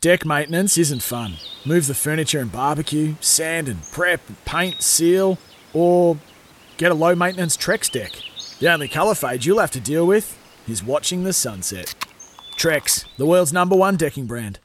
Deck 0.00 0.24
maintenance 0.24 0.78
isn't 0.78 1.02
fun. 1.02 1.34
Move 1.64 1.88
the 1.88 1.94
furniture 1.94 2.38
and 2.38 2.52
barbecue, 2.52 3.16
sand 3.20 3.66
and 3.66 3.82
prep, 3.90 4.20
paint, 4.44 4.80
seal, 4.80 5.38
or 5.72 6.16
get 6.76 6.92
a 6.92 6.94
low 6.94 7.16
maintenance 7.16 7.56
Trex 7.56 7.90
deck. 7.90 8.12
The 8.60 8.72
only 8.72 8.86
colour 8.86 9.16
fade 9.16 9.44
you'll 9.44 9.58
have 9.58 9.72
to 9.72 9.80
deal 9.80 10.06
with 10.06 10.38
is 10.68 10.84
watching 10.84 11.24
the 11.24 11.32
sunset. 11.32 11.96
Trex, 12.56 13.06
the 13.16 13.26
world's 13.26 13.52
number 13.52 13.74
one 13.74 13.96
decking 13.96 14.26
brand. 14.26 14.60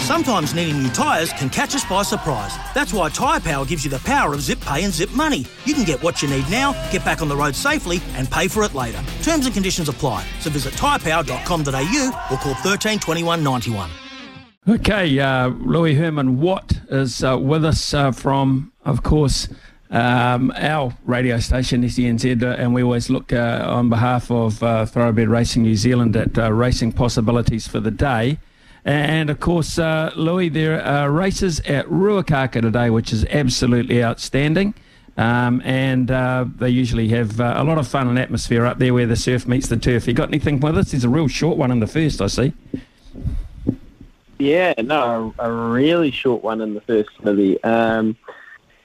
Sometimes 0.00 0.54
needing 0.54 0.82
new 0.82 0.90
tyres 0.90 1.32
can 1.32 1.48
catch 1.48 1.74
us 1.74 1.84
by 1.86 2.02
surprise. 2.02 2.54
That's 2.74 2.92
why 2.92 3.08
Tyre 3.08 3.40
Power 3.40 3.64
gives 3.64 3.86
you 3.86 3.90
the 3.90 4.00
power 4.00 4.34
of 4.34 4.42
zip 4.42 4.60
pay 4.60 4.84
and 4.84 4.92
zip 4.92 5.10
money. 5.12 5.46
You 5.64 5.72
can 5.72 5.84
get 5.84 6.02
what 6.02 6.20
you 6.20 6.28
need 6.28 6.50
now, 6.50 6.72
get 6.90 7.06
back 7.06 7.22
on 7.22 7.28
the 7.28 7.36
road 7.36 7.54
safely, 7.54 8.02
and 8.16 8.30
pay 8.30 8.48
for 8.48 8.64
it 8.64 8.74
later. 8.74 9.02
Terms 9.22 9.46
and 9.46 9.54
conditions 9.54 9.88
apply. 9.88 10.26
So 10.40 10.50
visit 10.50 10.74
tyrepower.com.au 10.74 12.26
or 12.30 12.36
call 12.36 12.54
13 12.54 12.98
21 12.98 13.42
91. 13.42 13.90
Okay, 14.68 15.18
uh, 15.18 15.48
Louis 15.48 15.94
Herman 15.94 16.38
Watt 16.38 16.80
is 16.90 17.24
uh, 17.24 17.38
with 17.38 17.64
us 17.64 17.94
uh, 17.94 18.12
from, 18.12 18.72
of 18.84 19.02
course, 19.02 19.48
um, 19.90 20.52
our 20.54 20.94
radio 21.06 21.38
station, 21.38 21.82
SENZ, 21.82 22.42
uh, 22.42 22.46
and 22.60 22.74
we 22.74 22.82
always 22.82 23.08
look 23.08 23.32
uh, 23.32 23.64
on 23.66 23.88
behalf 23.88 24.30
of 24.30 24.62
uh, 24.62 24.84
Thoroughbred 24.84 25.28
Racing 25.28 25.62
New 25.62 25.76
Zealand 25.76 26.14
at 26.14 26.36
racing 26.52 26.92
possibilities 26.92 27.66
for 27.66 27.80
the 27.80 27.90
day. 27.90 28.38
And 28.84 29.30
of 29.30 29.40
course, 29.40 29.78
Louis, 29.78 30.50
there 30.50 30.82
are 30.84 31.10
races 31.10 31.60
at 31.60 31.86
Ruakaka 31.86 32.60
today, 32.60 32.90
which 32.90 33.14
is 33.14 33.24
absolutely 33.30 34.04
outstanding. 34.04 34.74
Um, 35.16 35.62
and 35.64 36.10
uh, 36.10 36.44
they 36.56 36.68
usually 36.68 37.08
have 37.08 37.40
uh, 37.40 37.54
a 37.56 37.64
lot 37.64 37.78
of 37.78 37.88
fun 37.88 38.08
and 38.08 38.18
atmosphere 38.18 38.66
up 38.66 38.78
there 38.78 38.92
where 38.92 39.06
the 39.06 39.16
surf 39.16 39.48
meets 39.48 39.68
the 39.68 39.78
turf. 39.78 40.06
You 40.06 40.12
got 40.12 40.28
anything 40.28 40.60
with 40.60 40.76
us? 40.76 40.90
There's 40.90 41.04
a 41.04 41.08
real 41.08 41.28
short 41.28 41.56
one 41.56 41.70
in 41.70 41.80
the 41.80 41.86
first, 41.86 42.20
I 42.20 42.26
see. 42.26 42.52
Yeah, 44.40 44.72
no, 44.78 45.34
a, 45.38 45.50
a 45.50 45.70
really 45.70 46.10
short 46.10 46.42
one 46.42 46.62
in 46.62 46.72
the 46.72 46.80
first 46.80 47.10
Smithy. 47.20 47.62
Um, 47.62 48.16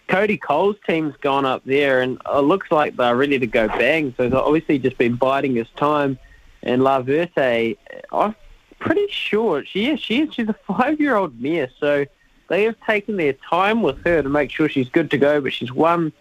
Cody 0.09 0.37
Cole's 0.37 0.75
team's 0.85 1.15
gone 1.21 1.45
up 1.45 1.63
there, 1.65 2.01
and 2.01 2.21
it 2.29 2.41
looks 2.41 2.71
like 2.71 2.97
they're 2.97 3.15
ready 3.15 3.39
to 3.39 3.47
go 3.47 3.69
bang. 3.69 4.13
So 4.17 4.29
obviously 4.37 4.79
just 4.79 4.97
been 4.97 5.15
biding 5.15 5.55
his 5.55 5.69
time. 5.77 6.19
And 6.61 6.83
La 6.83 7.01
Verte, 7.01 7.77
I'm 8.11 8.35
pretty 8.79 9.07
sure 9.07 9.63
she 9.63 9.91
is. 9.91 10.01
She. 10.01 10.29
She's 10.29 10.49
a 10.49 10.55
five-year-old 10.67 11.39
mare, 11.39 11.69
so 11.79 12.05
they 12.49 12.63
have 12.63 12.75
taken 12.81 13.15
their 13.15 13.33
time 13.33 13.81
with 13.81 14.03
her 14.03 14.21
to 14.21 14.29
make 14.29 14.51
sure 14.51 14.67
she's 14.67 14.89
good 14.89 15.09
to 15.11 15.17
go. 15.17 15.39
But 15.39 15.53
she's 15.53 15.71
won 15.71 16.11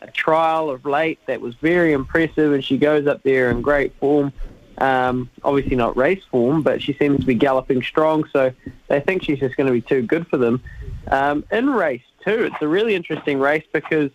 a 0.00 0.10
trial 0.10 0.70
of 0.70 0.86
late 0.86 1.18
that 1.26 1.42
was 1.42 1.54
very 1.56 1.92
impressive, 1.92 2.54
and 2.54 2.64
she 2.64 2.78
goes 2.78 3.06
up 3.06 3.22
there 3.22 3.50
in 3.50 3.60
great 3.60 3.92
form. 4.00 4.32
Um, 4.80 5.28
obviously 5.42 5.76
not 5.76 5.96
race 5.96 6.22
form, 6.30 6.62
but 6.62 6.80
she 6.80 6.92
seems 6.92 7.20
to 7.20 7.26
be 7.26 7.34
galloping 7.34 7.82
strong, 7.82 8.24
so 8.32 8.52
they 8.86 9.00
think 9.00 9.24
she's 9.24 9.40
just 9.40 9.56
going 9.56 9.66
to 9.66 9.72
be 9.72 9.80
too 9.80 10.02
good 10.02 10.26
for 10.28 10.36
them. 10.36 10.62
Um, 11.08 11.44
in 11.50 11.70
race 11.70 12.02
two, 12.24 12.44
it's 12.44 12.56
a 12.60 12.68
really 12.68 12.94
interesting 12.94 13.40
race 13.40 13.64
because 13.72 14.10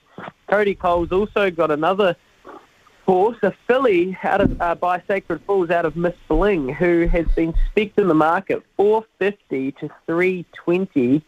Cody 0.48 0.76
Cole's 0.76 1.12
also 1.12 1.52
got 1.52 1.70
another 1.72 2.16
horse, 3.06 3.38
a 3.44 3.54
filly 3.68 4.18
out 4.24 4.42
of 4.42 4.62
uh, 4.62 4.76
by 4.76 5.02
Sacred 5.08 5.42
Falls 5.42 5.70
out 5.70 5.86
of 5.86 5.96
Miss 5.96 6.16
Bling, 6.28 6.70
who 6.70 7.08
has 7.08 7.26
been 7.36 7.54
specced 7.76 7.98
in 7.98 8.08
the 8.08 8.14
market 8.14 8.64
450 8.78 9.72
to 9.74 9.90
320 10.06 11.22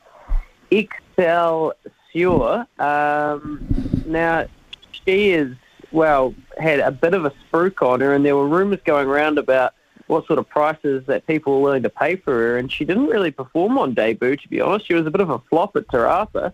Excelsior. 0.71 2.65
Um, 2.79 3.67
now, 4.05 4.47
she 4.91 5.31
is 5.31 5.55
well, 5.95 6.35
had 6.57 6.79
a 6.79 6.91
bit 6.91 7.13
of 7.13 7.25
a 7.25 7.31
spruik 7.31 7.81
on 7.81 8.01
her, 8.01 8.13
and 8.13 8.25
there 8.25 8.35
were 8.35 8.47
rumours 8.47 8.81
going 8.83 9.07
around 9.07 9.37
about 9.37 9.73
what 10.07 10.27
sort 10.27 10.37
of 10.37 10.47
prices 10.47 11.03
that 11.07 11.25
people 11.25 11.55
were 11.55 11.61
willing 11.61 11.83
to 11.83 11.89
pay 11.89 12.17
for 12.17 12.33
her, 12.33 12.57
and 12.57 12.71
she 12.71 12.85
didn't 12.85 13.07
really 13.07 13.31
perform 13.31 13.77
on 13.77 13.93
debut, 13.93 14.35
to 14.35 14.47
be 14.49 14.61
honest. 14.61 14.85
She 14.85 14.93
was 14.93 15.07
a 15.07 15.11
bit 15.11 15.21
of 15.21 15.29
a 15.29 15.39
flop 15.49 15.75
at 15.75 15.89
Te 15.89 15.97
Rapa. 15.97 16.53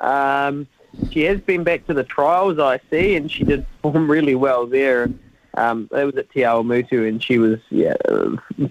Um, 0.00 0.66
she 1.12 1.24
has 1.24 1.38
been 1.40 1.64
back 1.64 1.86
to 1.86 1.94
the 1.94 2.02
trials, 2.02 2.58
I 2.58 2.80
see, 2.90 3.14
and 3.14 3.30
she 3.30 3.44
did 3.44 3.66
perform 3.82 4.10
really 4.10 4.34
well 4.34 4.66
there. 4.66 5.10
Um, 5.54 5.88
was 5.90 6.14
at 6.16 6.30
Te 6.30 6.40
Awamutu, 6.40 7.08
and 7.08 7.22
she 7.22 7.38
was 7.38 7.58
yeah 7.70 7.96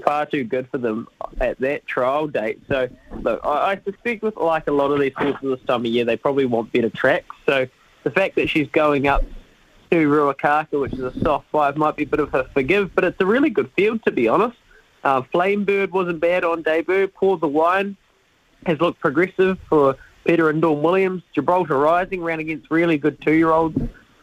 far 0.03 0.25
too 0.25 0.46
good 0.46 0.69
for 0.69 0.78
them 0.78 1.08
at 1.42 1.59
that 1.59 1.86
trial 1.86 2.28
date. 2.28 2.62
So, 2.69 2.88
look, 3.22 3.42
I, 3.44 3.72
I 3.72 3.81
suspect 3.84 4.24
with 4.24 4.38
like 4.38 4.68
a 4.68 4.72
lot 4.72 4.92
of 4.92 5.00
these 5.00 5.12
horses 5.18 5.42
this 5.42 5.59
time 5.68 5.81
of 5.81 5.86
year, 5.88 6.06
they 6.06 6.16
probably 6.16 6.46
want 6.46 6.72
better 6.72 6.90
tracks. 6.90 7.36
So, 7.46 7.68
the 8.03 8.12
fact 8.12 8.36
that 8.36 8.50
she's 8.50 8.69
going 8.69 9.08
up 9.08 9.24
to 9.90 10.08
Ruakaka, 10.08 10.80
which 10.80 10.94
is 10.94 11.00
a 11.00 11.20
soft 11.22 11.48
five, 11.52 11.78
might 11.78 11.96
be 11.96 12.03
a 12.03 12.08
bit 12.08 12.20
of 12.20 12.34
a 12.34 12.46
forgive, 12.46 12.94
but 12.94 13.03
it's 13.03 13.20
a 13.20 13.25
really 13.25 13.50
good 13.50 13.72
field, 13.75 14.03
to 14.06 14.12
be 14.12 14.28
honest. 14.28 14.58
Uh, 15.03 15.22
Flamebird 15.34 15.92
wasn't 15.92 16.20
bad 16.20 16.44
on 16.44 16.62
debut. 16.62 17.08
Pour 17.08 17.38
the 17.38 17.48
Wine 17.48 17.96
has 18.66 18.80
looked 18.80 19.00
progressive 19.00 19.58
for 19.70 19.96
Peter 20.25 20.50
and 20.50 20.62
Dawn 20.62 20.81
Williams. 20.81 21.24
Gibraltar 21.34 21.78
Rising 21.78 22.22
ran 22.22 22.40
against 22.40 22.70
really 22.70 22.98
good 22.98 23.22
two-year-olds 23.22 23.80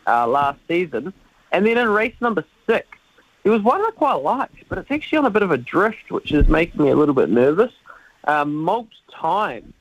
uh, 0.06 0.26
last 0.26 0.58
season. 0.68 1.12
And 1.52 1.64
then 1.64 1.78
in 1.78 1.88
race 1.88 2.14
number 2.20 2.44
six, 2.66 2.86
it 3.44 3.50
was 3.50 3.62
one 3.62 3.80
I 3.80 3.90
quite 3.94 4.14
liked, 4.14 4.68
but 4.68 4.78
it's 4.78 4.90
actually 4.90 5.18
on 5.18 5.26
a 5.26 5.30
bit 5.30 5.42
of 5.42 5.50
a 5.50 5.58
drift, 5.58 6.10
which 6.10 6.32
is 6.32 6.48
making 6.48 6.82
me 6.82 6.90
a 6.90 6.96
little 6.96 7.14
bit 7.14 7.30
nervous. 7.30 7.72
Um, 8.24 8.54
Malt 8.54 8.88
Time. 9.12 9.72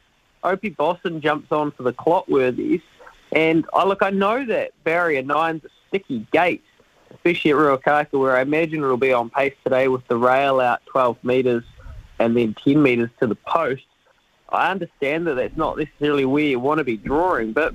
Opie 0.44 0.70
Bosson 0.70 1.22
jumps 1.22 1.52
on 1.52 1.72
for 1.72 1.84
the 1.84 1.94
Clotworthies. 1.94 2.82
And 3.34 3.66
I 3.74 3.86
look, 3.86 4.04
I 4.04 4.12
know 4.12 4.46
that 4.46 4.72
barrier 4.84 5.24
nine's 5.24 5.64
a 5.66 5.70
sticky 5.88 6.28
gate, 6.32 6.64
especially 7.12 7.52
at 7.52 7.58
Ruakaka, 7.58 8.20
where 8.20 8.38
I 8.38 8.42
imagine 8.42 8.84
it'll 8.84 8.98
be 8.98 9.14
on 9.14 9.30
pace 9.30 9.56
today 9.64 9.88
with 9.88 10.08
the 10.08 10.18
rail 10.18 10.60
out 10.60 10.86
12 10.86 11.18
metres 11.24 11.64
and 12.20 12.38
then 12.38 12.56
10 12.64 12.82
metres 12.82 13.10
to 13.20 13.28
the 13.28 13.36
post. 13.36 13.84
I 14.50 14.70
understand 14.70 15.26
that 15.28 15.36
that's 15.36 15.58
not 15.58 15.80
necessarily 15.80 16.26
where 16.26 16.44
you 16.44 16.60
want 16.60 16.78
to 16.78 16.84
be 16.84 16.96
drawing, 16.96 17.54
but 17.54 17.74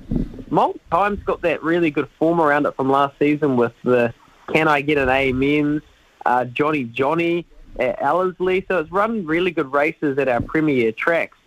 Malt 0.49 0.79
Time's 0.89 1.21
got 1.23 1.41
that 1.41 1.61
really 1.61 1.91
good 1.91 2.07
form 2.17 2.39
around 2.39 2.65
it 2.65 2.75
from 2.75 2.89
last 2.89 3.19
season 3.19 3.57
with 3.57 3.73
the 3.83 4.13
Can 4.53 4.69
I 4.69 4.79
Get 4.79 4.97
an 4.97 5.09
Amens, 5.09 5.81
uh, 6.25 6.45
Johnny 6.45 6.85
Johnny 6.85 7.45
at 7.77 8.01
Ellerslie. 8.01 8.65
So 8.69 8.79
it's 8.79 8.91
run 8.91 9.25
really 9.25 9.51
good 9.51 9.71
races 9.73 10.17
at 10.17 10.29
our 10.29 10.39
premier 10.39 10.93
tracks 10.93 11.37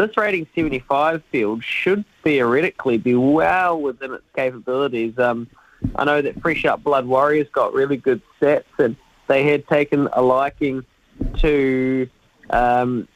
this 0.00 0.16
rating 0.16 0.46
75 0.54 1.22
field 1.30 1.62
should 1.62 2.04
theoretically 2.22 2.98
be 2.98 3.14
well 3.14 3.80
within 3.80 4.14
its 4.14 4.24
capabilities. 4.34 5.18
Um, 5.18 5.48
I 5.96 6.04
know 6.04 6.22
that 6.22 6.40
Fresh 6.40 6.64
Up 6.64 6.82
Blood 6.82 7.06
Warriors 7.06 7.48
got 7.52 7.72
really 7.72 7.96
good 7.96 8.22
sets 8.38 8.68
and 8.78 8.96
they 9.28 9.44
had 9.44 9.66
taken 9.68 10.08
a 10.12 10.22
liking 10.22 10.84
to 11.38 12.08
um, 12.50 13.06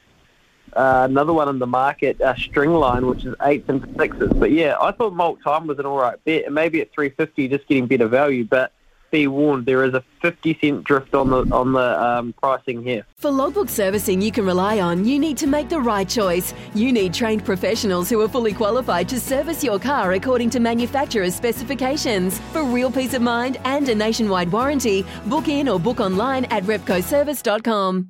uh, 0.74 1.06
another 1.08 1.32
one 1.32 1.48
in 1.48 1.58
the 1.58 1.66
market, 1.66 2.20
uh, 2.20 2.34
Stringline, 2.34 3.08
which 3.08 3.24
is 3.24 3.34
eights 3.42 3.68
and 3.68 3.94
sixes. 3.98 4.32
But 4.32 4.50
yeah, 4.52 4.76
I 4.80 4.92
thought 4.92 5.14
Malt 5.14 5.40
Time 5.42 5.66
was 5.66 5.78
an 5.78 5.86
all 5.86 5.98
right 5.98 6.22
bet, 6.24 6.44
and 6.46 6.54
maybe 6.54 6.80
at 6.80 6.92
350 6.92 7.48
just 7.48 7.66
getting 7.66 7.86
better 7.86 8.08
value. 8.08 8.44
But 8.44 8.72
be 9.14 9.26
warned, 9.28 9.64
there 9.64 9.84
is 9.84 9.94
a 9.94 10.02
50 10.22 10.58
cent 10.60 10.84
drift 10.84 11.14
on 11.14 11.30
the 11.30 11.42
on 11.54 11.72
the 11.72 12.04
um, 12.04 12.32
pricing 12.32 12.82
here. 12.82 13.06
For 13.16 13.30
logbook 13.30 13.68
servicing 13.68 14.20
you 14.20 14.32
can 14.32 14.44
rely 14.44 14.80
on, 14.80 15.04
you 15.04 15.18
need 15.20 15.36
to 15.38 15.46
make 15.46 15.68
the 15.68 15.80
right 15.80 16.08
choice. 16.08 16.52
You 16.74 16.92
need 16.92 17.14
trained 17.14 17.44
professionals 17.44 18.10
who 18.10 18.20
are 18.22 18.28
fully 18.28 18.52
qualified 18.52 19.08
to 19.10 19.20
service 19.20 19.62
your 19.62 19.78
car 19.78 20.12
according 20.12 20.50
to 20.50 20.60
manufacturer's 20.60 21.34
specifications. 21.34 22.40
For 22.52 22.64
real 22.64 22.90
peace 22.90 23.14
of 23.14 23.22
mind 23.22 23.58
and 23.64 23.88
a 23.88 23.94
nationwide 23.94 24.50
warranty, 24.50 25.06
book 25.26 25.46
in 25.48 25.68
or 25.68 25.78
book 25.78 26.00
online 26.00 26.46
at 26.46 26.64
repcoservice.com. 26.64 28.08